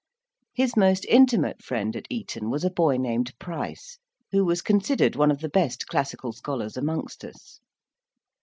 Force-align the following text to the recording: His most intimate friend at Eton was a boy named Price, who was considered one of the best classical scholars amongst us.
His 0.55 0.75
most 0.75 1.05
intimate 1.07 1.61
friend 1.63 1.95
at 1.95 2.07
Eton 2.09 2.49
was 2.49 2.63
a 2.63 2.71
boy 2.71 2.97
named 2.97 3.37
Price, 3.37 3.99
who 4.31 4.43
was 4.43 4.63
considered 4.63 5.15
one 5.15 5.29
of 5.29 5.41
the 5.41 5.47
best 5.49 5.85
classical 5.85 6.33
scholars 6.33 6.75
amongst 6.75 7.23
us. 7.23 7.59